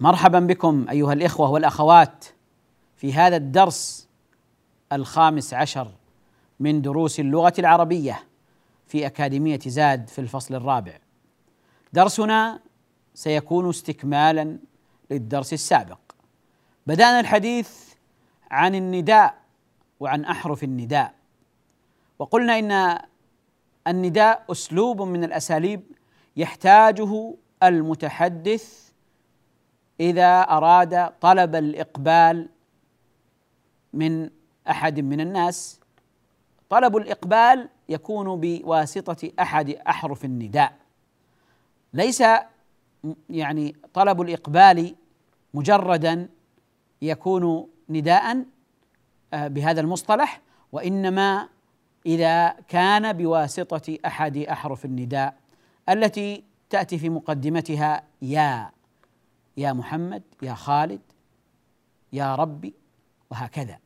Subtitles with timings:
[0.00, 2.24] مرحبا بكم أيها الإخوة والأخوات
[2.96, 4.08] في هذا الدرس
[4.92, 5.90] الخامس عشر
[6.60, 8.24] من دروس اللغة العربية
[8.86, 10.98] في أكاديمية زاد في الفصل الرابع.
[11.92, 12.60] درسنا
[13.14, 14.58] سيكون استكمالا
[15.10, 15.98] للدرس السابق.
[16.86, 17.70] بدأنا الحديث
[18.50, 19.34] عن النداء
[20.00, 21.14] وعن أحرف النداء.
[22.18, 22.98] وقلنا إن
[23.86, 25.82] النداء أسلوب من الأساليب
[26.36, 28.87] يحتاجه المتحدث
[30.00, 32.48] إذا أراد طلب الإقبال
[33.92, 34.30] من
[34.70, 35.80] أحد من الناس
[36.68, 40.72] طلب الإقبال يكون بواسطة أحد أحرف النداء.
[41.94, 42.22] ليس
[43.30, 44.94] يعني طلب الإقبال
[45.54, 46.28] مجردا
[47.02, 48.44] يكون نداء
[49.32, 50.40] آه، بهذا المصطلح
[50.72, 51.48] وإنما
[52.06, 55.34] إذا كان بواسطة أحد أحرف النداء
[55.88, 58.70] التي تأتي في مقدمتها يا
[59.58, 61.00] يا محمد يا خالد
[62.12, 62.74] يا ربي
[63.30, 63.78] وهكذا.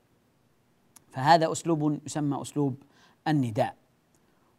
[1.11, 2.83] فهذا أسلوب يسمى أسلوب
[3.29, 3.75] النداء.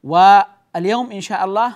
[0.04, 1.76] واليوم إن شاء الله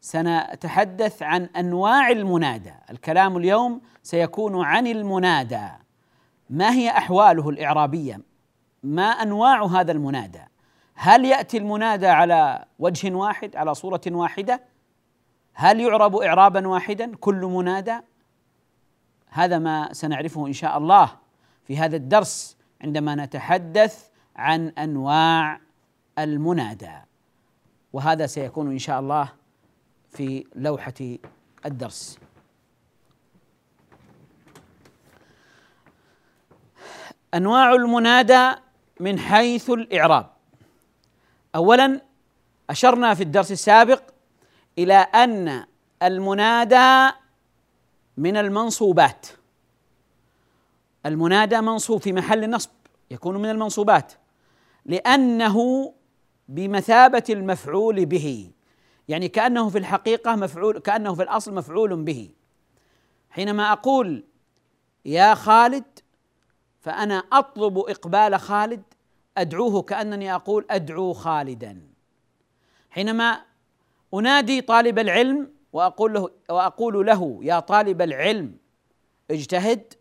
[0.00, 2.74] سنتحدث عن أنواع المنادى.
[2.90, 5.68] الكلام اليوم سيكون عن المنادى.
[6.50, 8.20] ما هي أحواله الإعرابية؟
[8.82, 10.42] ما أنواع هذا المنادى؟
[10.94, 14.62] هل يأتي المنادى على وجه واحد على صورة واحدة؟
[15.54, 18.00] هل يعرب اعرابا واحدا؟ كل منادى؟
[19.30, 21.16] هذا ما سنعرفه إن شاء الله
[21.64, 25.60] في هذا الدرس عندما نتحدث عن أنواع
[26.18, 26.94] المنادى.
[27.92, 29.32] وهذا سيكون إن شاء الله
[30.10, 30.94] في لوحة
[31.66, 32.18] الدرس.
[37.34, 38.52] أنواع المنادى
[39.00, 40.30] من حيث الإعراب.
[41.54, 42.00] اولا
[42.70, 44.02] أشرنا في الدرس السابق
[44.78, 45.64] إلى أن
[46.02, 47.16] المنادى
[48.18, 49.26] من المنصوبات.
[51.06, 52.70] المنادى منصوب في محل نصب
[53.10, 54.12] يكون من المنصوبات.
[54.86, 55.92] لأنه
[56.48, 58.50] بمثابة المفعول به.
[59.08, 62.30] يعني كأنه في الحقيقة مفعول كأنه في الأصل مفعول به.
[63.30, 64.24] حينما أقول
[65.04, 65.84] يا خالد
[66.80, 68.82] فأنا أطلب إقبال خالد
[69.38, 71.80] أدعوه كأنني أقول أدعو خالدا.
[72.90, 73.40] حينما
[74.14, 78.56] أنادي طالب العلم وأقول له وأقول له يا طالب العلم
[79.30, 79.94] اجتهد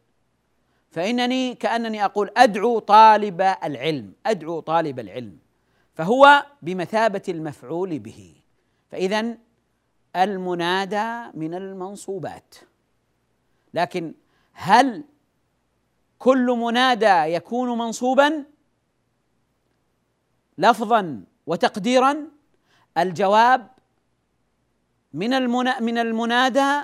[0.91, 5.37] فإنني كأنني أقول أدعو طالب العلم أدعو طالب العلم
[5.97, 8.35] فهو بمثابة المفعول به.
[8.91, 9.37] فإذا
[10.15, 12.55] المنادى من المنصوبات.
[13.73, 14.13] لكن
[14.53, 15.03] هل
[16.19, 18.45] كل منادى يكون منصوبا؟
[20.57, 22.27] لفظا وتقديرا؟
[22.97, 23.67] الجواب
[25.17, 25.49] من
[25.81, 26.81] من المنادى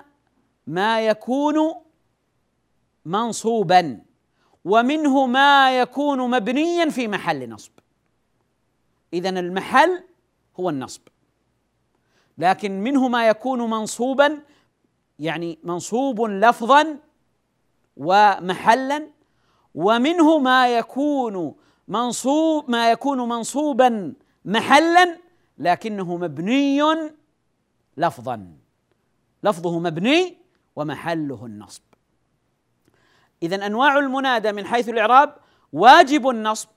[0.67, 1.55] ما يكون
[3.05, 4.01] منصوبا
[4.65, 7.71] ومنه ما يكون مبنيا في محل نصب.
[9.13, 10.03] اذا المحل
[10.59, 11.01] هو النصب.
[12.37, 14.39] لكن منه ما يكون منصوبا
[15.19, 16.97] يعني منصوب لفظا
[17.97, 19.07] ومحلا
[19.75, 21.55] ومنه ما يكون
[21.87, 24.13] منصوب ما يكون منصوبا
[24.45, 25.17] محلا
[25.57, 26.81] لكنه مبني
[27.97, 28.57] لفظا.
[29.43, 30.37] لفظه مبني
[30.75, 31.81] ومحله النصب.
[33.43, 35.37] إذا أنواع المنادى من حيث الإعراب
[35.73, 36.69] واجب النصب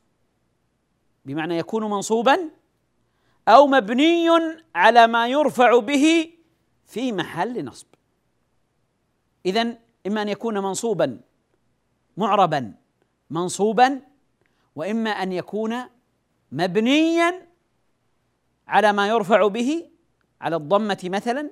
[1.24, 2.50] بمعنى يكون منصوبا
[3.48, 4.28] أو مبني
[4.74, 6.32] على ما يرفع به
[6.86, 7.86] في محل نصب.
[9.46, 11.20] إذا إما أن يكون منصوبا
[12.16, 12.74] معربا
[13.30, 14.02] منصوبا
[14.76, 15.76] وإما أن يكون
[16.52, 17.48] مبنيا
[18.68, 19.90] على ما يرفع به
[20.40, 21.50] على الضمة مثلا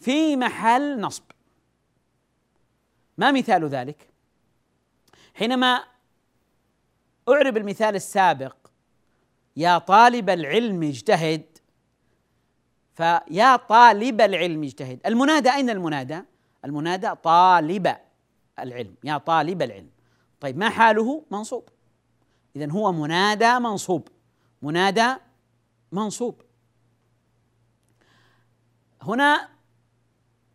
[0.00, 1.24] في محل نصب.
[3.18, 4.10] ما مثال ذلك؟
[5.34, 5.84] حينما
[7.28, 8.56] أعرب المثال السابق
[9.56, 11.58] يا طالب العلم اجتهد.
[12.94, 15.00] فيا طالب العلم اجتهد.
[15.06, 16.22] المنادى أين المنادى؟
[16.64, 17.96] المنادى طالب
[18.58, 18.94] العلم.
[19.04, 19.90] يا طالب العلم.
[20.40, 21.68] طيب ما حاله؟ منصوب.
[22.56, 24.08] اذا هو منادى منصوب.
[24.62, 25.14] منادى
[25.92, 26.42] منصوب.
[29.02, 29.48] هنا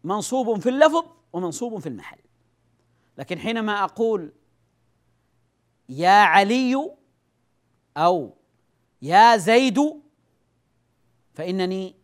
[0.03, 2.19] منصوب في اللفظ ومنصوب في المحل.
[3.17, 4.31] لكن حينما أقول
[5.89, 6.91] يا علي
[7.97, 8.37] أو
[9.01, 9.79] يا زيد
[11.33, 11.95] فإنني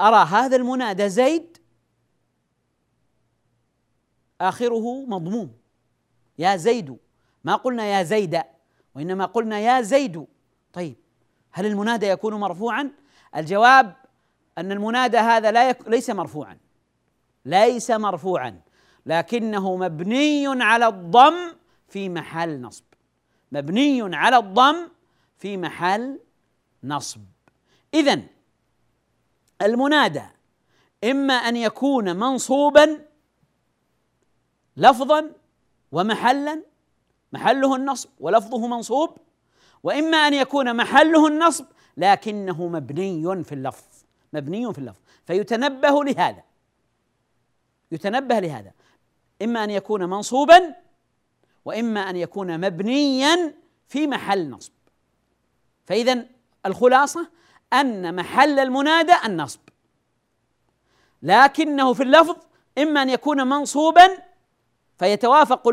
[0.00, 1.58] أرى هذا المنادى زيد
[4.40, 5.52] آخره مضموم.
[6.38, 6.96] يا زيد
[7.44, 8.42] ما قلنا يا زيد
[8.94, 10.26] وإنما قلنا يا زيد.
[10.72, 10.96] طيب
[11.50, 12.90] هل المنادى يكون مرفوعا؟
[13.36, 13.96] الجواب
[14.58, 15.88] أن المنادى هذا لا يك...
[15.88, 16.58] ليس مرفوعا.
[17.44, 18.60] ليس مرفوعا.
[19.06, 21.34] لكنه مبني على الضم
[21.88, 22.84] في محل نصب.
[23.52, 24.88] مبني على الضم
[25.38, 26.20] في محل
[26.84, 27.20] نصب.
[27.94, 28.22] اذا
[29.62, 30.22] المنادى
[31.04, 33.04] إما أن يكون منصوبا
[34.76, 35.30] لفظا
[35.92, 36.62] ومحلا
[37.32, 39.18] محله النصب ولفظه منصوب
[39.82, 41.64] وإما أن يكون محله النصب
[41.96, 43.97] لكنه مبني في اللفظ.
[44.32, 45.00] مبني في اللفظ.
[45.26, 46.42] فيتنبه لهذا.
[47.92, 48.72] يتنبه لهذا.
[49.42, 50.74] إما أن يكون منصوبا
[51.64, 53.54] وإما أن يكون مبنيا
[53.88, 54.72] في محل نصب.
[55.86, 56.26] فاذا
[56.66, 57.30] الخلاصة
[57.72, 59.60] أن محل المنادى النصب.
[61.22, 62.36] لكنه في اللفظ
[62.78, 64.18] إما أن يكون منصوبا
[64.98, 65.68] فيتوافق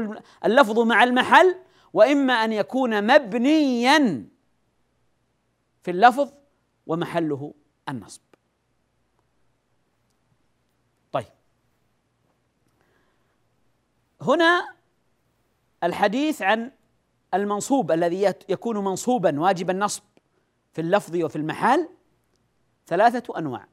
[0.45, 1.55] اللفظ مع المحل
[1.93, 4.25] وإما أن يكون مبنيا
[5.83, 6.31] في اللفظ
[6.87, 7.53] ومحله
[7.89, 8.21] النصب
[11.11, 11.25] طيب
[14.25, 14.75] هنا
[15.83, 16.71] الحديث عن
[17.33, 20.03] المنصوب الذي يكون منصوبا واجب النصب
[20.73, 21.89] في اللفظ وفي المحل
[22.87, 23.67] ثلاثة أنواع.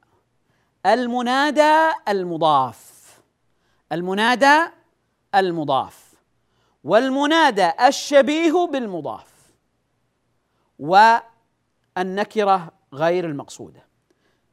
[0.86, 3.02] المنادى المضاف.
[3.92, 4.60] المنادى
[5.34, 6.14] المضاف.
[6.84, 9.32] والمنادى الشبيه بالمضاف.
[10.78, 13.86] والنكرة غير المقصودة.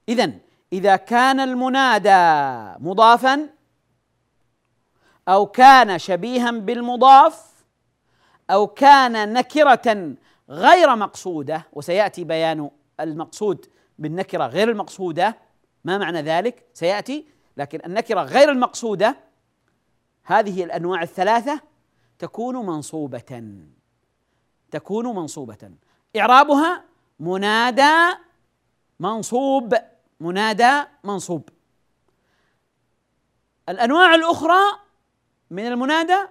[0.10, 0.31] إذا
[0.74, 3.50] إذا كان المنادى مضافا
[5.30, 7.50] أو كان شبيها بالمضاف
[8.50, 10.16] أو كان نكرة
[10.50, 13.66] غير مقصودة وسيأتي بيان المقصود
[14.00, 15.38] بالنكرة غير المقصودة.
[15.84, 17.26] ما معنى ذلك؟ سيأتي
[17.58, 19.18] لكن النكرة غير المقصودة
[20.24, 21.62] هذه الأنواع الثلاثة
[22.20, 23.44] تكون منصوبة.
[24.72, 25.72] تكون منصوبة.
[26.18, 26.84] إعرابها
[27.20, 28.18] منادى
[29.00, 29.76] منصوب
[30.20, 31.50] منادى منصوب.
[33.70, 34.88] الأنواع الأخرى
[35.50, 36.28] من المنادى؟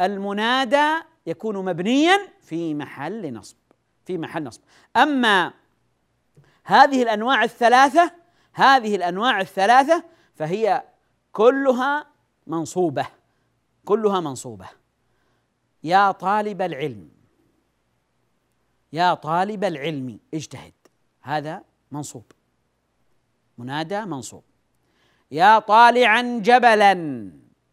[0.00, 3.56] المنادى يكون مبنيا في محل نصب
[4.06, 4.60] في محل نصب.
[4.96, 5.52] أما
[6.64, 8.12] هذه الأنواع الثلاثة
[8.52, 10.04] هذه الأنواع الثلاثة
[10.34, 10.84] فهي
[11.32, 12.06] كلها
[12.46, 13.06] منصوبة
[13.84, 14.68] كلها منصوبة.
[15.84, 17.10] يا طالب العلم
[18.92, 20.72] يا طالب العلم اجتهد.
[21.22, 21.62] هذا
[21.92, 22.24] منصوب.
[23.58, 24.42] منادى منصوب.
[25.30, 26.94] يا طالعا جبلا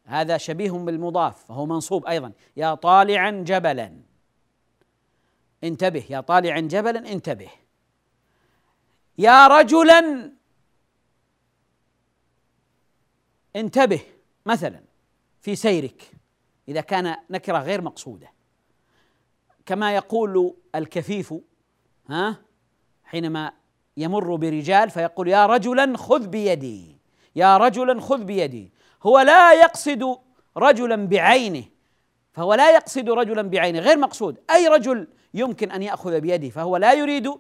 [0.08, 2.32] هذا شبيه بالمضاف فهو منصوب أيضا.
[2.58, 4.02] يا طالعا جبلا.
[5.64, 7.50] انتبه يا طالعا جبلا انتبه.
[9.18, 10.32] يا رجلا
[13.56, 14.02] انتبه
[14.46, 14.82] مثلا
[15.42, 16.12] في سيرك
[16.68, 18.32] إذا كان نكرة غير مقصودة.
[19.66, 21.34] كما يقول الكفيف
[22.10, 22.42] ها
[23.04, 23.52] حينما
[23.98, 26.98] يمر برجال فيقول يا رجلا خذ بيدي.
[27.36, 28.72] يا رجلا خذ بيدي.
[29.04, 30.18] هو لا يقصد
[30.58, 31.64] رجلا بعينه
[32.34, 34.38] فهو لا يقصد رجلا بعينه غير مقصود.
[34.52, 37.32] أي رجل يمكن أن يأخذ بيده فهو لا يريد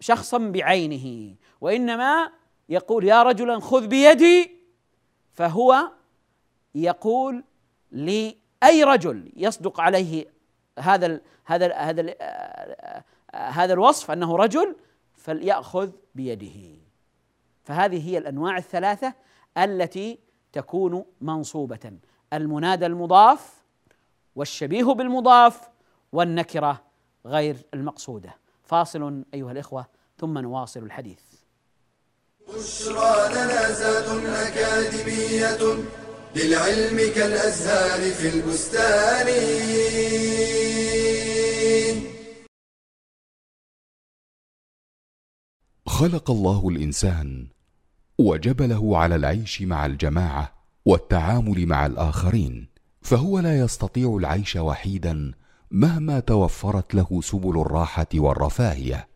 [0.00, 1.34] شخصا بعينه.
[1.60, 2.30] وإنما
[2.68, 4.50] يقول يا رجلا خذ بيدي
[5.32, 5.90] فهو
[6.74, 7.44] يقول
[7.90, 10.26] لاي رجل يصدق عليه
[10.78, 12.14] هذا ال هذا ال هذا ال
[13.34, 14.76] هذا الوصف أنه رجل
[15.16, 16.78] فليأخذ بيده.
[17.64, 19.14] فهذه هي الأنواع الثلاثة
[19.58, 20.18] التي
[20.52, 21.92] تكون منصوبة.
[22.32, 23.54] المنادى المضاف
[24.36, 25.68] والشبيه بالمضاف
[26.12, 26.82] والنكرة
[27.26, 28.34] غير المقصودة.
[28.64, 29.86] فاصل أيها الإخوة
[30.18, 31.20] ثم نواصل الحديث.
[32.48, 35.84] بشرى لنا زاد أكاديمية
[36.36, 39.28] للعلم كالأزهار في البستان.
[45.86, 47.48] خلق الله الإنسان
[48.18, 50.52] وجبله على العيش مع الجماعة
[50.84, 52.68] والتعامل مع الآخرين
[53.02, 55.32] فهو لا يستطيع العيش وحيدا
[55.70, 59.08] مهما توفرت له سبل الراحة والرفاهية.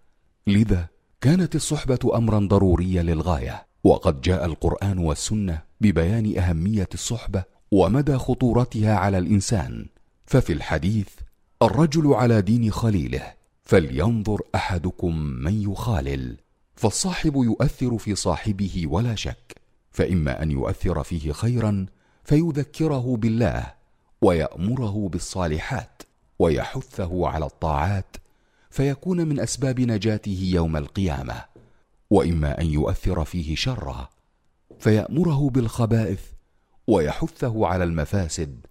[0.47, 0.87] لذا
[1.21, 9.19] كانت الصحبة امرا ضروريا للغاية وقد جاء القرآن والسنة ببيان أهمية الصحبة ومدى خطورتها على
[9.19, 9.87] الإنسان.
[10.27, 11.09] ففي الحديث
[11.63, 13.33] الرجل على دين خليله
[13.63, 16.37] فلينظر أحدكم من يخالل.
[16.83, 19.57] فالصاحب يؤثر في صاحبه ولا شك
[19.91, 21.87] فإما أن يؤثر فيه خيرا
[22.25, 23.73] فيذكره بالله
[24.23, 26.03] ويأمره بالصالحات
[26.39, 28.17] ويحثه على الطاعات
[28.71, 31.45] فيكون من أسباب نجاته يوم القيامة
[32.11, 34.09] وإما أن يؤثر فيه شرا
[34.79, 36.21] فيأمره بالخبائث
[36.87, 38.67] ويحثه على المفاسد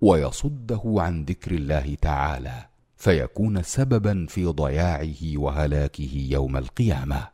[0.00, 7.33] ويصده عن ذكر الله تعالى فيكون سببا في ضياعه وهلاكه يوم القيامة.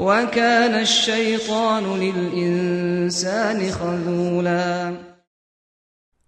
[0.00, 4.96] وكان الشيطان للإنسان خذولا.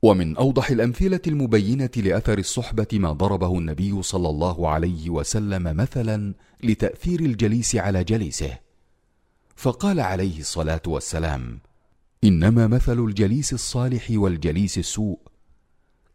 [0.03, 7.21] ومن أوضح الأمثلة المبينة لأثر الصحبة ما ضربه النبي صلى الله عليه وسلم مثلا لتأثير
[7.21, 8.59] الجليس على جليسه.
[9.57, 11.61] فقال عليه الصلاة والسلام
[12.25, 15.19] إنما مثل الجليس الصالح والجليس السوء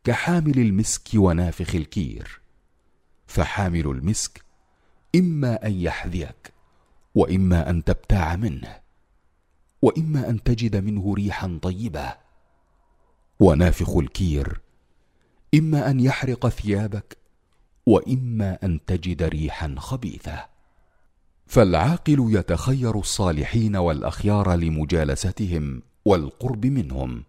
[0.03, 2.41] كحامل المسك ونافخ الكير.
[3.27, 4.41] فحامل المسك
[5.15, 6.56] إما أن يحذيك.
[7.17, 8.79] وإما أن تبتاع منه
[9.81, 12.13] وإما أن تجد منه ريحا طيبة.
[13.39, 14.62] ونافخ الكير
[15.55, 17.17] إما أن يحرق ثيابك
[17.86, 20.45] وإما أن تجد ريحا خبيثة.
[21.47, 27.24] فالعاقل يتخير الصالحين والأخيار لمجالستهم والقرب منهم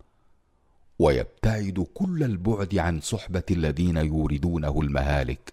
[0.98, 5.52] ويبتعد كل البعد عن صحبة الذين يوردونه المهالك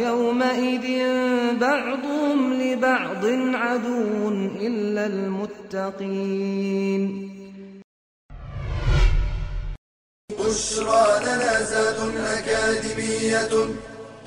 [0.08, 0.88] يومئذ
[1.60, 4.30] بعضهم لبعض عدو
[4.68, 7.02] إلا المتقين.
[10.40, 13.54] بشرى لنا زاد أكاديمية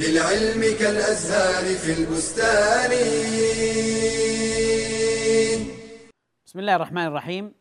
[0.00, 2.90] للعلم كالأزهار في البستان.
[6.47, 7.54] بسم الله الرحمن الرحيم.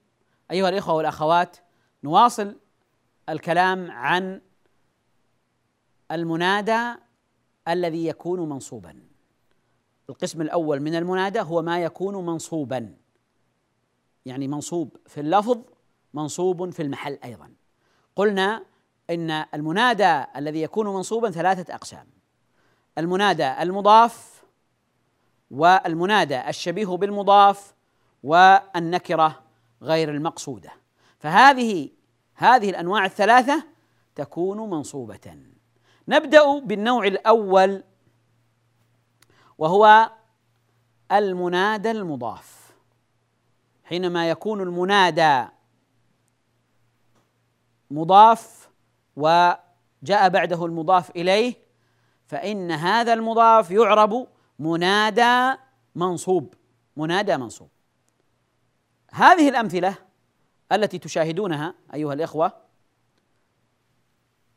[0.51, 1.57] أيها الإخوة والأخوات
[2.03, 2.55] نواصل
[3.29, 4.41] الكلام عن
[6.11, 6.93] المنادى
[7.67, 8.99] الذي يكون منصوبا.
[10.09, 12.95] القسم الأول من المنادى هو ما يكون منصوبا.
[14.25, 15.57] يعني منصوب في اللفظ
[16.13, 17.53] منصوب في المحل أيضا.
[18.15, 18.65] قلنا
[19.09, 22.07] إن المنادى الذي يكون منصوبا ثلاثة أقسام.
[22.97, 24.43] المنادى المضاف
[25.51, 27.75] والمنادى الشبيه بالمضاف
[28.23, 29.43] والنكرة
[29.81, 30.71] غير المقصودة.
[31.19, 31.89] فهذه
[32.39, 33.63] هذه الأنواع الثلاثة
[34.15, 35.37] تكون منصوبة.
[36.07, 37.83] نبدأ بالنوع الأول
[39.57, 40.11] وهو
[41.11, 42.73] المنادى المضاف.
[43.83, 45.45] حينما يكون المنادى
[47.91, 48.69] مضاف
[49.15, 51.55] وجاء بعده المضاف إليه
[52.27, 54.27] فإن هذا المضاف يعرب
[54.59, 55.57] منادى
[55.95, 56.53] منصوب
[56.97, 57.69] منادى منصوب.
[59.11, 60.08] هذه الأمثلة
[60.71, 62.51] التي تشاهدونها أيها الإخوة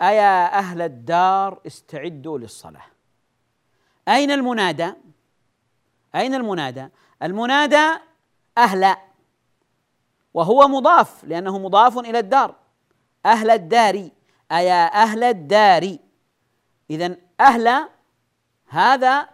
[0.02, 2.84] أيا أهل الدار استعدوا للصلاة.
[4.08, 4.92] أين المنادى؟
[6.14, 6.88] أين المنادى؟
[7.22, 7.98] المنادى
[8.58, 8.96] أهل
[10.34, 12.54] وهو مضاف لأنه مضاف إلى الدار.
[13.26, 14.10] أهل الدار
[14.52, 15.96] أيا أهل الدار.
[16.90, 17.88] اذا أهل
[18.66, 19.28] هذا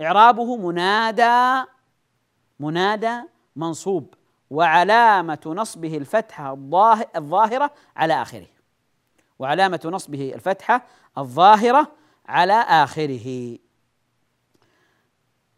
[0.00, 1.68] إعرابه منادى
[2.60, 3.22] منادى
[3.56, 4.14] منصوب.
[4.52, 6.52] وعلامة نصبه الفتحة
[7.16, 8.46] الظاهرة على آخره.
[9.38, 10.82] وعلامة نصبه الفتحة
[11.18, 11.92] الظاهرة
[12.26, 13.58] على آخره.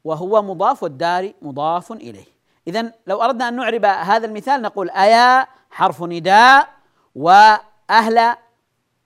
[0.04, 2.24] وهو مضاف الدار مضاف إليه.
[2.68, 6.68] إذا لو أردنا أن نعرب هذا المثال نقول أيا حرف نداء
[7.14, 8.36] وأهل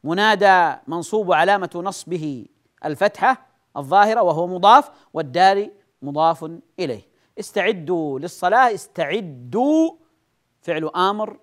[0.05, 2.47] منادى منصوب علامة نصبه
[2.85, 5.69] الفتحة الظاهرة وهو مضاف والدار
[6.03, 7.18] مضاف إليه.
[7.39, 9.93] استعدوا للصلاة استعدوا
[10.63, 11.41] فعل آمر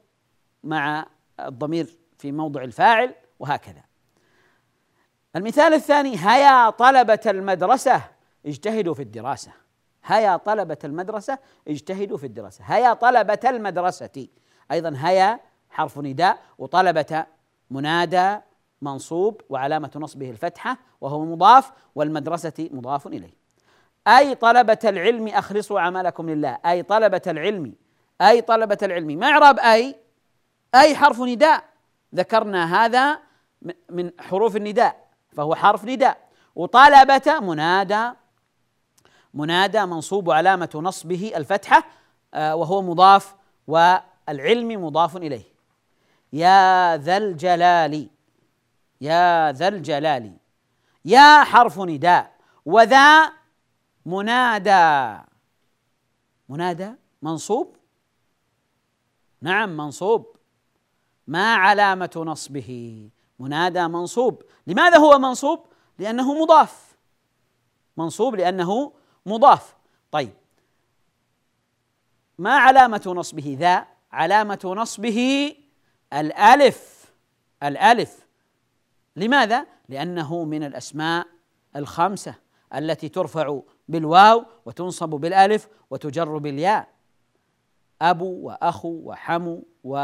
[0.63, 1.05] مع
[1.39, 3.83] الضمير في موضع الفاعل وهكذا.
[5.35, 8.01] المثال الثاني هيا طلبة المدرسة
[8.45, 9.51] اجتهدوا في الدراسة.
[10.05, 12.63] هيا طلبة المدرسة اجتهدوا في الدراسة.
[12.63, 14.27] هيا طلبة المدرسة
[14.71, 17.25] أيضا هيا حرف نداء وطلبة
[17.71, 18.37] منادى
[18.81, 23.44] منصوب وعلامة نصبه الفتحة وهو مضاف والمدرسة مضاف إليه.
[24.07, 26.57] أي طلبة العلم أخلصوا عملكم لله.
[26.65, 27.73] أي طلبة العلم
[28.21, 29.07] أي طلبة العلم.
[29.07, 29.95] ما إعراب أي
[30.75, 31.63] أي حرف نداء.
[32.15, 33.19] ذكرنا هذا
[33.89, 36.17] من حروف النداء فهو حرف نداء.
[36.55, 38.11] وطلبة منادى
[39.33, 41.83] منادى منصوب علامة نصبه الفتحة
[42.33, 43.35] آه، وهو مضاف
[43.67, 45.43] والعلم مضاف إليه.
[46.33, 48.09] يا ذا الجلال
[49.01, 50.33] يا ذا الجلال.
[51.05, 52.31] يا حرف نداء.
[52.65, 53.31] وذا
[54.05, 55.21] منادى.
[56.49, 57.75] منادى منصوب؟
[59.41, 60.35] نعم منصوب.
[61.27, 63.09] ما علامة نصبه؟
[63.39, 64.43] منادى منصوب.
[64.67, 65.65] لماذا هو منصوب؟
[65.99, 66.95] لأنه مضاف.
[67.97, 68.93] منصوب لأنه
[69.25, 69.75] مضاف.
[70.11, 70.33] طيب.
[72.37, 73.87] ما علامة نصبه؟ ذا.
[74.11, 75.51] علامة نصبه
[76.13, 77.11] الألف.
[77.63, 78.25] الألف.
[79.15, 81.27] لماذا؟ لأنه من الأسماء
[81.75, 82.35] الخمسة
[82.75, 86.87] التي ترفع بالواو وتنصب بالألف وتجر بالياء.
[88.01, 90.01] أبو وأخو وحمو وفو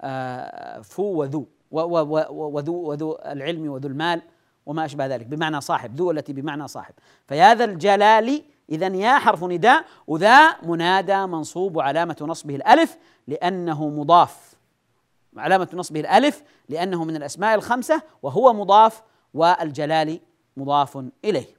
[0.00, 1.46] آه، وذو.
[1.70, 4.22] وذو وذو العلم وذو المال
[4.66, 5.26] وما أشبه ذلك.
[5.26, 5.96] بمعنى صاحب.
[5.96, 6.94] ذو التي بمعنى صاحب.
[7.26, 14.54] فيا ذا الجلال إذا يا حرف نداء وذا منادى منصوب وعلامة نصبه الألف لأنه مضاف.
[15.36, 19.02] علامة نصبه الألف لأنه من الأسماء الخمسة وهو مضاف
[19.34, 20.20] والجلال
[20.56, 21.55] مضاف إليه.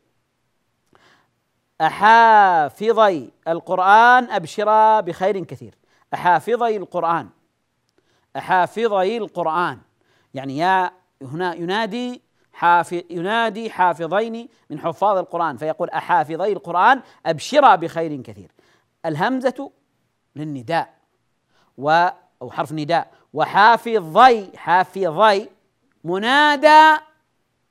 [1.82, 5.76] أحافظي القرآن أبشرا بخير كثير.
[6.14, 7.30] أحافظي القرآن.
[8.38, 9.80] أحافظي القرآن.
[10.34, 10.92] يعني يا
[11.22, 12.22] هنا ينادي
[12.54, 18.52] حافظ ينادي حافظين من حفاظ القرآن فيقول أحافظي القرآن أبشرا بخير كثير.
[19.06, 19.72] الهمزة
[20.36, 20.94] للنداء.
[21.78, 22.08] و
[22.42, 23.12] أو حرف نداء.
[23.34, 25.50] وحافظي حافظي
[26.04, 27.02] منادى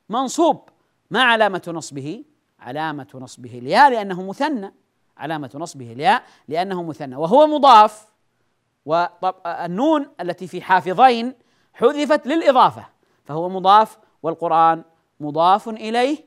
[0.09, 0.69] منصوب
[1.11, 2.25] ما علامة نصبه.
[2.61, 4.75] علامة نصبه الياء لأنه مثنى.
[5.17, 7.17] علامة نصبه الياء لأنه مثنى.
[7.17, 8.07] وهو مضاف.
[8.85, 11.35] والنون التي في حافظين
[11.75, 12.87] حذفت للإضافة.
[13.25, 14.85] فهو مضاف والقرآن
[15.21, 16.25] مضاف إليه.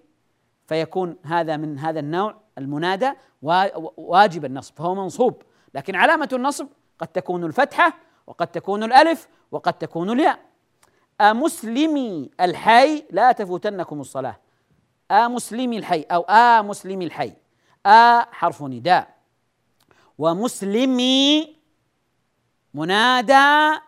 [0.67, 3.11] فيكون هذا من هذا النوع المنادى
[3.97, 4.75] واجب النصب.
[4.75, 5.41] فهو منصوب.
[5.73, 6.67] لكن علامة النصب
[6.99, 7.93] قد تكون الفتحة
[8.27, 10.39] وقد تكون الألف وقد تكون الياء.
[11.21, 14.35] أمسلمي الحي لا تفوتنكم الصلاة.
[15.11, 17.33] أمسلمي الحي أو أمسلمي الحي.
[17.85, 19.15] أ حرف نداء.
[20.17, 21.55] ومسلمي
[22.73, 23.79] منادى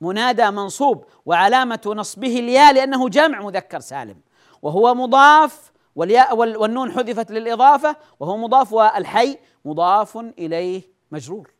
[0.00, 1.04] منادى منصوب.
[1.26, 4.20] وعلامة نصبه الياء لأنه جمع مذكر سالم.
[4.62, 7.96] وهو مضاف والياء والنون حذفت للإضافة.
[8.20, 11.50] وهو مضاف والحي مضاف إليه مجرور.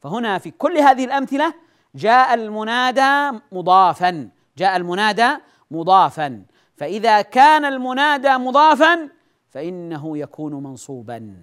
[0.00, 1.54] فهنا في كل هذه الأمثلة
[1.94, 4.28] جاء المنادى مضافا.
[4.58, 5.36] جاء المنادى
[5.70, 6.42] مضافا.
[6.80, 9.08] فإذا كان المنادى مضافا
[9.48, 11.36] فإنه يكون منصوبا.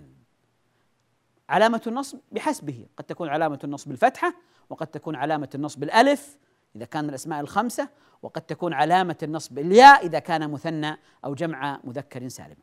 [1.50, 2.86] علامة النصب بحسبه.
[2.98, 4.34] قد تكون علامة النصب الفتحة
[4.70, 6.38] وقد تكون علامة النصب الألف
[6.76, 7.90] إذا كان الأسماء الخمسة
[8.22, 12.58] وقد تكون علامة النصب الياء إذا كان مثنى أو جمع مذكر سالم.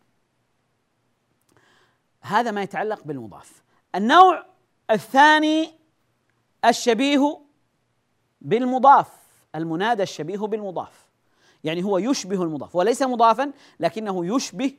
[2.20, 3.62] هذا ما يتعلق بالمضاف.
[3.94, 4.46] النوع
[4.90, 5.74] الثاني
[6.64, 7.40] الشبيه
[8.40, 9.08] بالمضاف
[9.54, 11.03] المنادى الشبيه بالمضاف.
[11.64, 14.72] يعني هو يشبه المضاف وليس مضافا لكنه يشبه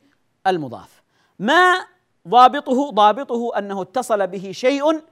[0.46, 1.02] المضاف.
[1.38, 1.74] ما
[2.28, 5.02] ضابطه؟ ضابطه أنه اتصل به شيء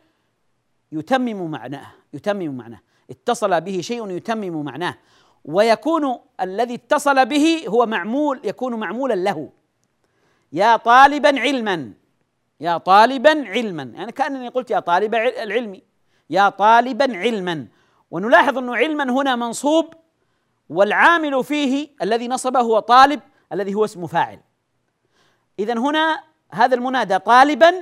[0.92, 2.80] يتمم معناه يتمم معناه.
[3.10, 4.94] اتصل به شيء يتمم معناه.
[5.44, 9.48] ويكون الذي اتصل به هو معمول يكون معمولا له.
[10.52, 11.92] يا طالبا علما
[12.60, 13.82] يا طالبا علما.
[13.82, 15.80] يعني كأنني قلت يا طالب العلم
[16.30, 17.66] يا طالبا علما.
[18.10, 19.94] ونلاحظ أنه علما هنا منصوب
[20.68, 23.20] والعامل فيه الذي نصبه هو طالب
[23.52, 24.40] الذي هو اسم فاعل.
[25.58, 27.74] اذا هنا هذا المنادى طالبا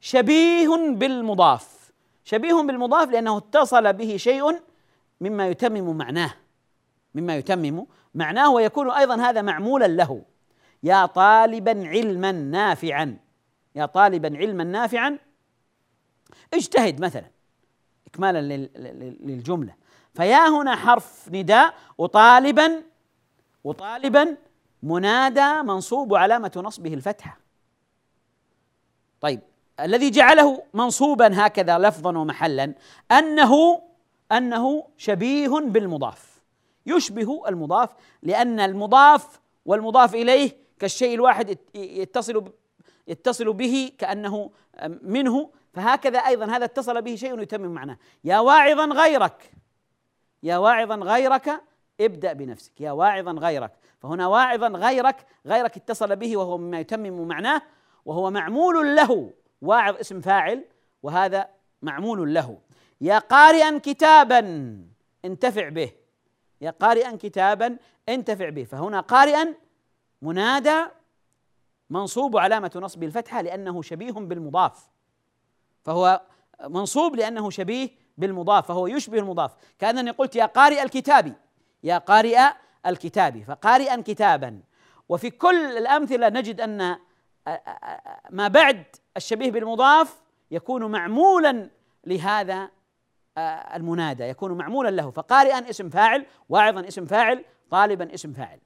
[0.00, 1.92] شبيه بالمضاف.
[2.24, 4.60] شبيه بالمضاف لأنه اتصل به شيء
[5.20, 6.34] مما يتمم معناه
[7.14, 10.22] مما يتمم معناه ويكون أيضا هذا معمولا له.
[10.82, 13.16] يا طالبا علما نافعا
[13.74, 15.18] يا طالبا علما نافعا
[16.54, 17.30] اجتهد مثلا
[18.06, 18.40] اكمالا
[19.20, 19.74] للجملة.
[20.18, 22.82] فيا هنا حرف نداء وطالبا
[23.64, 24.36] وطالبا
[24.82, 27.38] منادى منصوب وعلامة نصبه الفتحة.
[29.20, 29.40] طيب
[29.80, 32.74] الذي جعله منصوبا هكذا لفظا ومحلا
[33.12, 33.82] انه
[34.32, 36.42] أنه شبيه بالمضاف.
[36.86, 37.90] يشبه المضاف
[38.22, 42.52] لأن المضاف والمضاف إليه كالشيء الواحد يتصل
[43.08, 44.50] يتصل به كأنه
[45.02, 47.98] منه فهكذا أيضا هذا اتصل به شيء يتمم معناه.
[48.24, 49.52] يا واعظا غيرك.
[50.42, 51.62] يا واعظا غيرك
[52.00, 52.80] ابدأ بنفسك.
[52.80, 53.72] يا واعظا غيرك.
[54.00, 57.62] فهنا واعظا غيرك غيرك اتصل به وهو مما يتمم معناه
[58.04, 59.32] وهو معمول له.
[59.62, 60.64] واعظ اسم فاعل
[61.02, 61.48] وهذا
[61.82, 62.58] معمول له.
[63.00, 64.38] يا قارئا كتابا
[65.24, 65.92] انتفع به.
[66.60, 67.76] يا قارئا كتابا
[68.08, 68.64] انتفع به.
[68.64, 69.54] فهنا قارئا
[70.22, 70.84] منادى
[71.90, 74.90] منصوب علامة نصب الفتحة لأنه شبيه بالمضاف.
[75.84, 76.22] فهو
[76.64, 79.54] منصوب لأنه شبيه بالمضاف فهو يشبه المضاف.
[79.78, 81.34] كأنني قلت يا قارئ الكتاب
[81.82, 82.38] يا قارئ
[82.86, 84.60] الكتاب فقارئا كتابا.
[85.08, 86.98] وفي كل الأمثلة نجد أن
[88.30, 88.84] ما بعد
[89.16, 91.70] الشبيه بالمضاف يكون معمولا
[92.06, 92.70] لهذا
[93.74, 95.10] المنادى يكون معمولا له.
[95.10, 98.60] فقارئا اسم فاعل واعظا اسم فاعل طالبا اسم فاعل.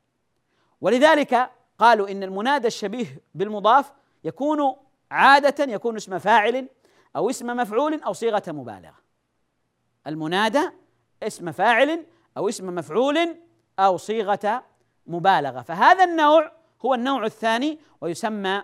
[0.81, 3.93] ولذلك قالوا إن المنادى الشبيه بالمضاف
[4.25, 4.77] يكون
[5.11, 6.69] عادة يكون اسم فاعل
[7.17, 9.02] أو اسم مفعول أو صيغة مبالغة.
[10.07, 10.71] المنادى
[11.23, 13.37] اسم فاعل أو اسم مفعول
[13.79, 14.65] أو صيغة
[15.07, 15.63] مبالغة.
[15.63, 16.53] فهذا النوع
[16.85, 18.63] هو النوع الثاني ويسمى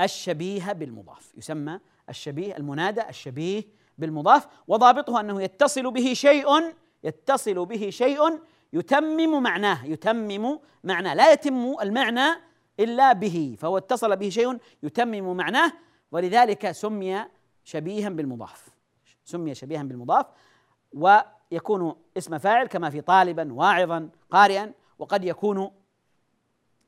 [0.00, 1.32] الشبيه بالمضاف.
[1.36, 3.64] يسمى الشبيه المنادى الشبيه
[3.98, 8.40] بالمضاف وضابطه أنه يتصل به شيء يتصل به شيء
[8.72, 11.14] يتمم معناه يتمم معناه.
[11.14, 12.40] لا يتم المعنى
[12.80, 15.72] إلا به فهو اتصل به شيء يتمم معناه
[16.12, 17.24] ولذلك سمي
[17.64, 18.79] شبيها بالمضاف.
[19.30, 20.26] سمي شبيها بالمضاف
[20.92, 25.70] ويكون اسم فاعل كما في طالبا واعظا قارئا وقد يكون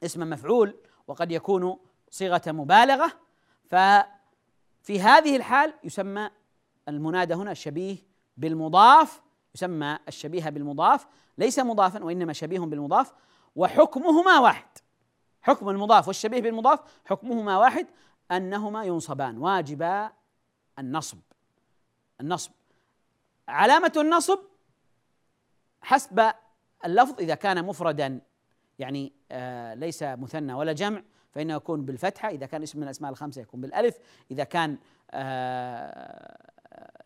[0.05, 0.77] اسم مفعول
[1.09, 1.77] وقد يكون
[2.11, 3.13] صيغة مبالغة.
[3.71, 6.31] ففي هذه الحال يسمى
[6.89, 7.97] المنادى هنا الشبيه
[8.37, 9.23] بالمضاف
[9.55, 11.07] يسمى الشبيه بالمضاف
[11.39, 13.13] ليس مضافا وإنما شبيه بالمضاف
[13.57, 14.69] وحكمهما واحد.
[15.43, 17.87] حكم المضاف والشبيه بالمضاف حكمهما واحد
[18.31, 20.13] أنهما ينصبان واجبا
[20.79, 21.19] النصب.
[22.23, 22.51] النصب.
[23.49, 24.39] علامة النصب
[25.83, 26.31] حسب
[26.85, 28.21] اللفظ إذا كان مفردا
[28.79, 32.29] يعني آه ليس مثنى ولا جمع فإنه يكون بالفتحة.
[32.29, 33.99] إذا كان اسم من الأسماء الخمسة يكون بالألف.
[34.31, 34.79] إذا كان
[35.11, 36.51] آه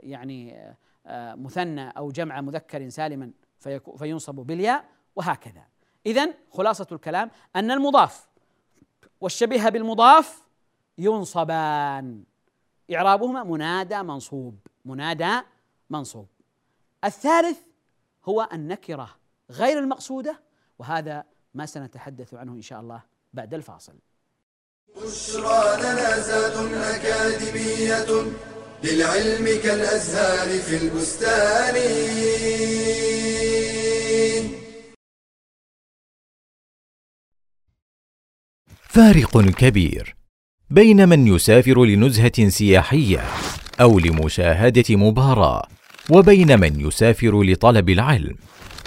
[0.01, 0.75] يعني
[1.07, 3.31] آه مثنى أو جمع مذكر سالما
[3.99, 4.85] فينصب بالياء
[5.17, 5.63] وهكذا.
[6.07, 8.29] إذا خلاصة الكلام أن المضاف
[9.21, 10.43] والشبيه بالمضاف
[10.99, 12.25] ينصبان.
[12.95, 14.59] إعرابهما منادى منصوب.
[14.87, 15.41] منادى
[15.91, 16.29] منصوب.
[17.05, 17.59] الثالث
[18.23, 19.17] النكرة النكرة
[19.51, 20.41] غير المقصودة
[20.79, 23.95] وهذا ما سنتحدث عنه إن شاء الله بعد الفاصل.
[24.97, 28.33] بشرى لنا زاد أكاديمية
[28.85, 31.77] للعلم كالأزهار في البستان.
[38.89, 40.17] فارق كبير
[40.71, 43.25] بين من يسافر لنزهة سياحية
[43.81, 45.67] أو لمشاهدة مباراة
[46.11, 48.37] وبين من يسافر لطلب العلم.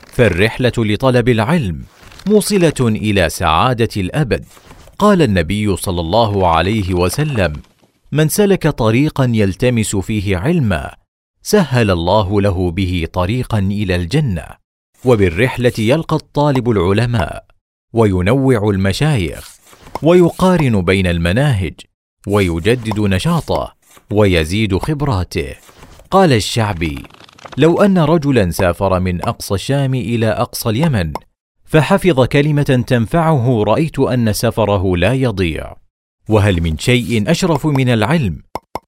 [0.08, 1.84] فالرحلة لطلب العلم
[2.28, 4.45] موصلة إلى سعادة الأبد.
[4.99, 7.54] قال النبي صلى الله عليه وسلم
[8.12, 10.95] من سلك طريقا يلتمس فيه علما
[11.41, 14.45] سهل الله له به طريقا إلى الجنة.
[15.06, 17.45] وبالرحلة يلقى الطالب العلماء
[17.93, 19.56] وينوع المشايخ
[20.04, 21.73] ويقارن بين المناهج
[22.28, 23.79] ويجدد نشاطه
[24.12, 25.56] ويزيد خبراته.
[26.12, 27.04] قال الشعبي
[27.58, 31.13] لو أن رجلا سافر من أقصى الشام إلى أقصى اليمن
[31.65, 35.75] فحفظ كلمة تنفعه رأيت أن سفره لا يضيع.
[36.30, 38.43] وهل من شيء أشرف من العلم؟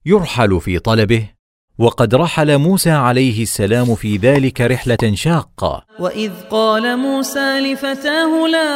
[0.05, 1.29] يرحل في طلبه
[1.77, 5.85] وقد رحل موسى عليه السلام في ذلك رحلة شاقة.
[5.99, 8.69] وإذ قال موسى لفتاه لا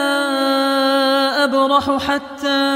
[1.44, 2.76] أبرح حتى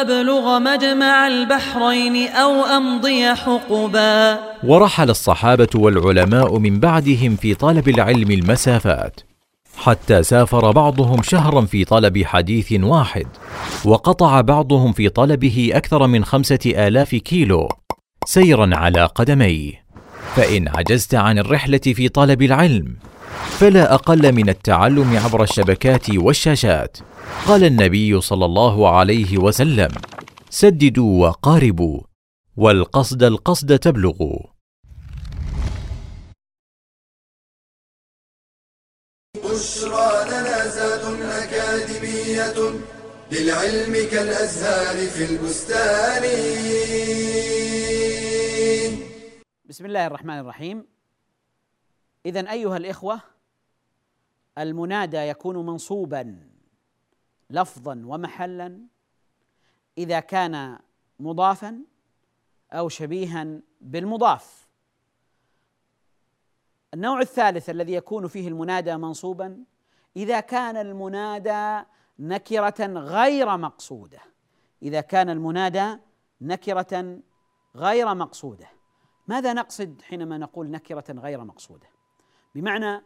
[0.00, 4.38] ابلغ مجمع البحرين أو أمضي حقبا.
[4.64, 9.20] ورحل الصحابة والعلماء من بعدهم في طلب العلم المسافات
[9.76, 13.26] حتى سافر بعضهم شهرا في طلب حديث واحد
[13.84, 17.68] وقطع بعضهم في طلبه أكثر من خمسة آلاف كيلو
[18.24, 19.83] سيرا على قدميه.
[20.36, 22.96] فإن عجزت عن الرحلة في طلب العلم
[23.58, 26.96] فلا أقل من التعلم عبر الشبكات والشاشات.
[27.46, 29.88] قال النبي صلى الله عليه وسلم
[30.50, 32.00] سددوا وقاربوا
[32.56, 34.38] والقصد القصد تبلغوا.
[39.34, 42.54] بشرى لنا زاد أكاديمية
[43.32, 46.24] للعلم كالأزهار في البستان.
[49.66, 50.86] بسم الله الرحمن الرحيم.
[52.26, 53.20] اذا أيها الإخوة
[54.58, 56.50] المنادى يكون منصوبا
[57.50, 58.80] لفظا ومحلا
[59.98, 60.78] إذا كان
[61.20, 61.84] مضافا
[62.72, 64.68] أو شبيها بالمضاف.
[66.94, 69.64] النوع الثالث الذي يكون فيه المنادى منصوبا
[70.16, 71.86] إذا كان المنادى
[72.18, 74.20] نكرة غير مقصودة.
[74.82, 75.96] إذا كان المنادى
[76.40, 77.20] نكرة
[77.76, 78.68] غير مقصودة.
[79.26, 81.86] ماذا نقصد حينما نقول نكرة غير مقصودة؟
[82.54, 83.02] بمعنى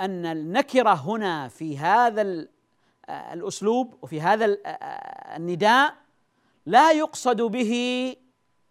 [0.00, 2.46] أن النكرة هنا في هذا
[3.08, 4.56] الأسلوب وفي هذا
[5.36, 5.96] النداء
[6.66, 8.16] لا يقصد به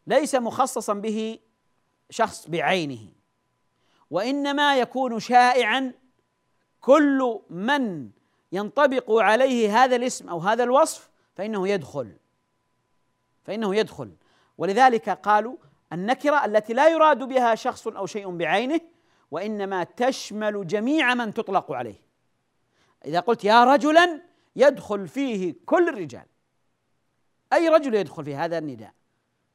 [0.07, 1.39] ليس مخصصا به
[2.09, 3.07] شخص بعينه
[4.09, 5.93] وإنما يكون شائعا
[6.81, 8.09] كل من
[8.51, 12.17] ينطبق عليه هذا الاسم أو هذا الوصف فإنه يدخل
[13.43, 14.11] فإنه يدخل.
[14.57, 15.55] ولذلك قالوا
[15.93, 18.81] النكرة التي لا يراد بها شخص أو شيء بعينه
[19.31, 22.01] وإنما تشمل جميع من تطلق عليه.
[23.05, 24.21] إذا قلت يا رجلا
[24.55, 26.25] يدخل فيه كل الرجال.
[27.53, 28.93] أي رجل يدخل في هذا النداء؟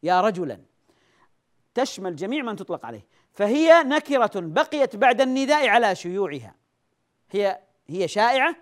[0.03, 0.61] يا رجلا
[1.75, 3.07] تشمل جميع من تطلق عليه.
[3.33, 6.55] فهي نكرة بقيت بعد النداء على شيوعها.
[7.31, 8.57] هي هي شائعة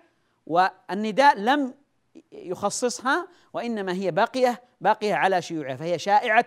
[0.47, 1.73] والنداء لم
[2.31, 5.75] يخصصها وإنما هي باقية باقية على شيوعها.
[5.75, 6.45] فهي شائعة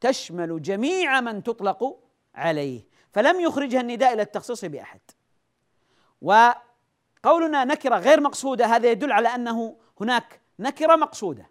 [0.00, 1.98] تشمل جميع من تطلق
[2.34, 5.00] عليه فلم يخرجها النداء إلى التخصيص بأحد.
[6.22, 11.50] وقولنا نكرة غير مقصودة هذا يدل على أنه هناك نكرة مقصودة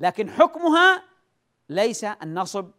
[0.00, 1.02] لكن حكمها
[1.68, 2.70] ليس النصب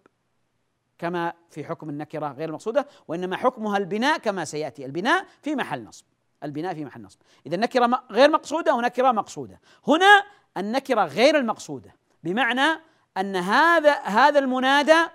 [0.98, 4.86] كما في حكم النكرة غير المقصوده وإنما حكمها البناء كما سيأتي.
[4.86, 6.06] البناء في محل نصب
[6.44, 7.20] البناء في محل نصب.
[7.46, 9.62] إذا النكره غير مقصودة ونكره مقصودة.
[9.88, 10.24] هنا
[10.58, 12.89] النكرة غير المقصودة بمعنى
[13.20, 15.06] أن هذا هذا المنادى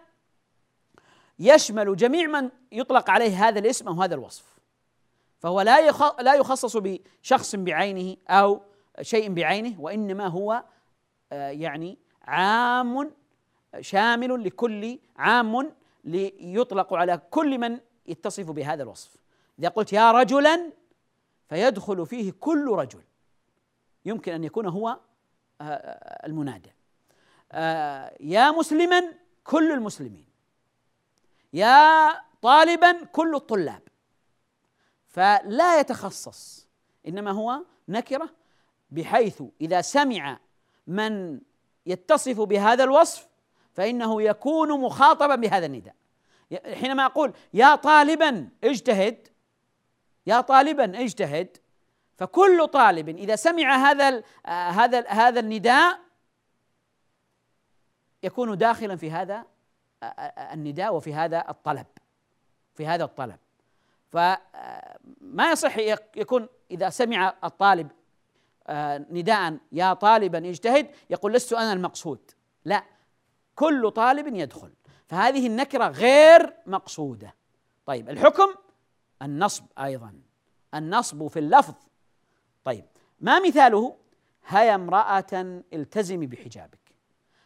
[1.39, 4.45] يشمل جميع من يطلق عليه هذا الاسم أو هذا الوصف.
[5.39, 5.91] فهو لا
[6.21, 8.63] لا يخصص بشخص بعينه أو
[9.01, 10.65] شيء بعينه وإنما هو
[11.33, 13.11] آه، يعني عام
[13.81, 15.73] شامل لكل عام
[16.05, 19.17] ليطلق على كل من يتصف بهذا الوصف.
[19.59, 20.73] إذا قلت يا رجلا
[21.49, 23.03] فيدخل فيه كل رجل.
[24.05, 26.71] يمكن أن يكون هو آه، آه، المنادى.
[28.21, 29.13] يا مسلما
[29.45, 30.27] كل المسلمين
[31.53, 32.11] يا
[32.43, 33.83] طالبا كل الطلاب.
[35.09, 36.69] فلا يتخصص
[37.09, 38.31] إنما هو نكرة
[38.91, 40.39] بحيث إذا سمع
[40.87, 41.41] من
[41.87, 43.29] يتصف بهذا الوصف
[43.73, 45.95] فإنه يكون مخاطبا بهذا النداء.
[46.75, 49.29] حينما أقول يا طالبا اجتهد
[50.27, 51.57] يا طالبا اجتهد
[52.17, 56.04] فكل طالب إذا سمع هذا هذا هذا النداء
[58.25, 59.45] يكون داخلا في هذا
[60.53, 61.87] النداء وفي هذا الطلب
[62.75, 63.39] في هذا الطلب.
[64.09, 65.77] فما يصح
[66.17, 67.91] يكون إذا سمع الطالب
[69.11, 72.31] نداء يا طالبا اجتهد يقول لست أنا المقصود.
[72.65, 72.85] لا
[73.55, 74.73] كل طالب يدخل.
[75.07, 77.35] فهذه النكرة غير مقصودة.
[77.87, 78.55] طيب الحكم؟
[79.23, 80.21] النصب أيضا.
[80.75, 81.75] النصب في اللفظ.
[82.65, 82.85] طيب
[83.21, 83.97] ما مثاله؟
[84.47, 86.84] هيا امرأة التزمي بحجابك.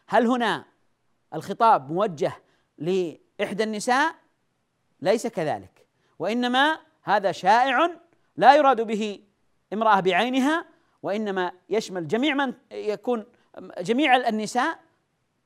[0.09, 0.65] هل هنا
[1.33, 2.33] الخطاب موجه
[2.77, 4.15] لإحدى النساء؟
[5.01, 5.87] ليس كذلك.
[6.19, 7.89] وإنما هذا شائع
[8.37, 9.23] لا يراد به
[9.73, 10.65] امرأة بعينها
[11.03, 13.25] وإنما يشمل جميع من يكون
[13.79, 14.79] جميع النساء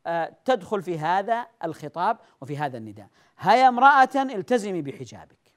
[0.06, 3.08] آه، تدخل في هذا الخطاب وفي هذا النداء.
[3.39, 5.54] هيا امرأة التزمي بحجابك.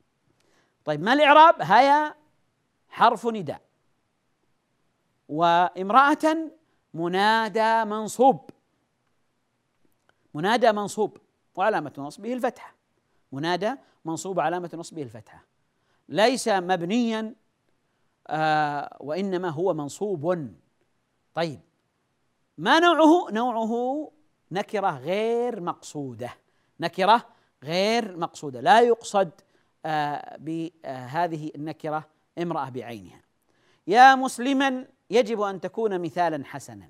[0.84, 2.14] طيب ما الإعراب؟ هيا
[2.88, 3.60] حرف نداء.
[5.28, 6.50] وامرأة
[6.94, 8.50] منادى منصوب.
[10.36, 11.18] منادى منصوب
[11.54, 12.74] وعلامة نصبه الفتحة.
[13.32, 15.44] منادى منصوب علامة نصبه الفتحة.
[16.08, 17.34] ليس مبنيا
[18.26, 20.50] آه وإنما هو منصوب.
[21.34, 21.60] طيب
[22.58, 24.12] ما نوعه؟ نوعه
[24.50, 26.30] نكرة غير مقصودة.
[26.80, 27.26] نكرة
[27.62, 28.60] غير مقصودة.
[28.60, 29.30] لا يقصد
[29.86, 32.06] آه بهذه النكرة
[32.38, 33.20] امرأة بعينها.
[33.86, 36.88] يا مسلما يجب أن تكون مثالا حسنا.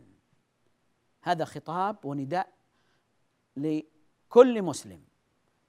[1.23, 2.56] هذا خطاب ونداء
[3.57, 5.01] لكل مسلم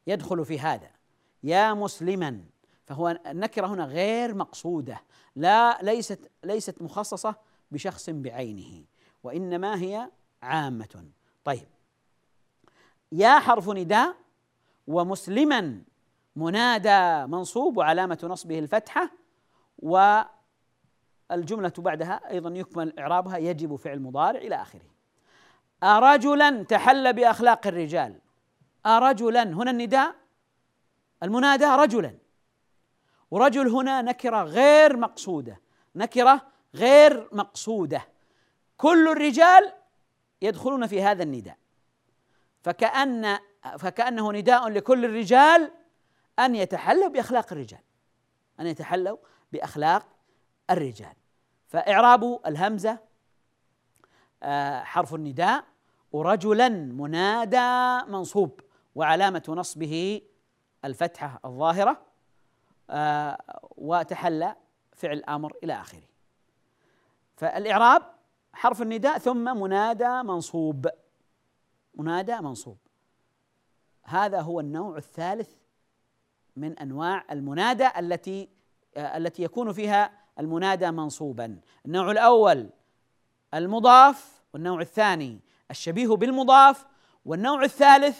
[0.08, 0.92] يدخل في هذا.
[1.44, 2.44] يا مسلما
[2.86, 5.02] فهو النكرة هنا غير مقصودة.
[5.36, 7.36] لا ليست ليست مخصصة
[7.72, 8.86] بشخص بعينه
[9.24, 11.10] وإنما هي عامة.
[11.44, 11.68] طيب.
[13.12, 14.16] يا حرف نداء
[14.88, 15.82] ومسلما
[16.36, 19.12] منادى منصوب وعلامة نصبه الفتحة
[19.80, 24.97] والجملة بعدها أيضا يكمل إعرابها يجب فعل مضارع إلى آخره.
[25.84, 28.20] أرجلا تحل بأخلاق الرجال.
[28.86, 30.16] أرجلا هنا النداء.
[31.24, 32.18] المنادى رجلا.
[33.32, 35.62] ورجل هنا نكرة غير مقصودة.
[35.96, 38.02] نكرة غير مقصودة.
[38.78, 39.74] كل الرجال
[40.42, 41.58] يدخلون في هذا النداء.
[42.64, 43.40] فكأن
[43.80, 45.72] فكأنه نداء لكل الرجال
[46.40, 47.80] أن يتحلوا بأخلاق الرجال.
[48.60, 49.18] أن يتحلوا
[49.52, 50.06] بأخلاق
[50.70, 51.14] الرجال.
[51.68, 53.07] فإعراب الهمزة
[54.84, 55.64] حرف النداء
[56.12, 58.60] ورجلا منادى منصوب
[58.96, 60.22] وعلامة نصبه
[60.86, 62.02] الفتحة الظاهرة
[62.90, 63.38] آه،
[63.78, 64.56] وتحلى
[64.94, 66.04] فعل آمر إلى آخره.
[67.36, 68.02] فالإعراب
[68.54, 70.88] حرف النداء ثم منادى منصوب.
[71.96, 72.78] منادى منصوب.
[74.04, 75.50] هذا هو النوع الثالث
[76.56, 78.50] من أنواع المنادى التي
[78.98, 81.60] آه، التي يكون فيها المنادى منصوبا.
[81.86, 82.70] النوع الأول
[83.54, 85.40] المضاف والنوع الثاني
[85.72, 86.86] الشبيه بالمضاف
[87.26, 88.20] والنوع الثالث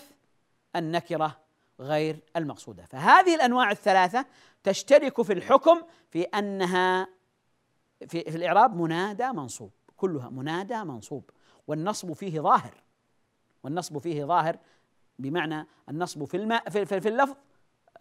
[0.76, 1.38] النكرة
[1.80, 2.86] غير المقصودة.
[2.86, 4.26] فهذه الأنواع الثلاثة
[4.64, 7.08] تشترك في الحكم في أنها
[8.08, 11.30] في, في الإعراب منادى منصوب كلها منادى منصوب
[11.68, 12.84] والنصب فيه ظاهر
[13.64, 14.58] والنصب فيه ظاهر
[15.20, 17.36] بمعنى النصب في الماء في, في, في اللفظ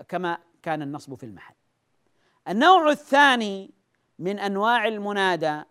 [0.09, 1.55] كما كان النصب في المحل.
[2.49, 3.71] النوع الثاني
[4.19, 5.63] من أنواع المنادى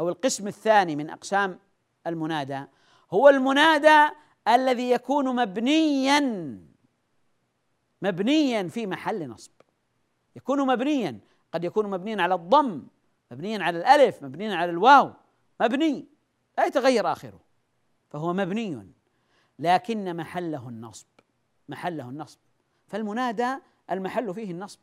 [0.00, 1.58] أو القسم الثاني من أقسام
[2.06, 2.64] المنادى
[3.10, 4.14] هو المنادى
[4.48, 6.20] الذي يكون مبنيا
[8.02, 9.52] مبنيا في محل نصب.
[10.36, 11.18] يكون مبنيا
[11.52, 12.86] قد يكون مبنيا على الضم
[13.30, 15.12] مبنيا على الألف مبنيا على الواو
[15.60, 16.06] مبني
[16.58, 17.40] لا يتغير آخره
[18.10, 18.92] فهو مبني.
[19.58, 21.06] لكن محله النصب
[21.68, 22.38] محله النصب.
[22.86, 23.56] فالمنادى
[23.90, 24.78] المحل فيه النصب.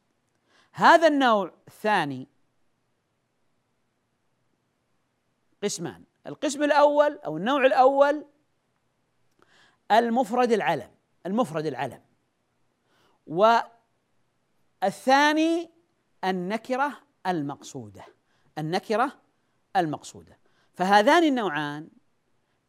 [0.71, 2.27] هذا النوع الثاني
[5.63, 6.03] قسمان.
[6.27, 8.25] القسم الأول أو النوع الأول
[9.91, 10.91] المفرد العلم
[11.25, 12.01] المفرد العلم.
[14.81, 15.69] والثاني
[16.23, 18.05] النكرة المقصودة
[18.57, 19.21] النكرة
[19.75, 20.37] المقصودة.
[20.73, 21.89] فهذان النوعان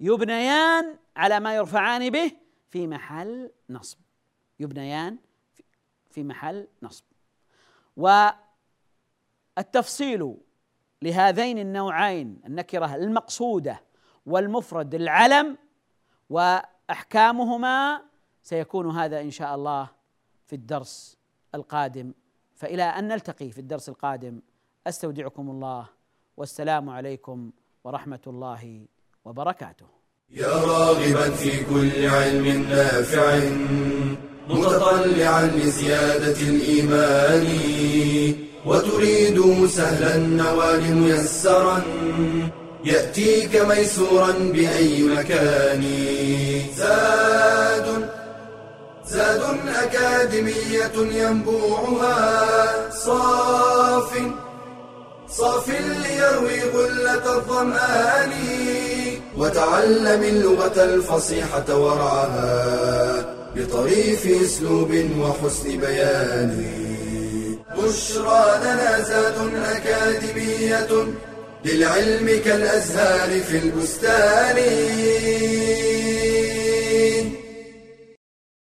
[0.00, 2.32] يبنيان على ما يرفعان به
[2.70, 3.98] في محل نصب.
[4.60, 5.18] يبنيان
[6.10, 7.04] في محل نصب.
[9.56, 10.36] والتفصيل
[11.02, 13.82] لهذين النوعين النكرة المقصودة
[14.26, 15.58] والمفرد العلم
[16.30, 18.02] وأحكامهما
[18.42, 19.90] سيكون هذا إن شاء الله
[20.46, 21.16] في الدرس
[21.54, 22.12] القادم.
[22.54, 24.40] فإلى أن نلتقي في الدرس القادم
[24.86, 25.86] أستودعكم الله.
[26.36, 27.50] والسلام عليكم
[27.84, 28.86] ورحمة الله
[29.24, 29.86] وبركاته.
[30.30, 33.38] يا راغبا في كل علم نافع.
[34.48, 37.46] متطلعا لزيادة الإيمان
[38.66, 41.82] وتريد سهلا النوال ميسرا
[42.84, 45.84] يأتيك ميسورا بأي مكان.
[46.76, 48.08] زاد
[49.08, 49.42] زاد
[49.82, 54.10] أكاديمية ينبوعها صاف
[55.28, 58.32] صاف ليروي غلة الظمآن
[59.36, 66.64] وتعلم اللغة الفصيحة ورعاها بطريف أسلوب وحسن بيان.
[67.76, 70.88] بشرى لنا زاد أكاديمية
[71.64, 74.56] للعلم كالأزهار في البستان.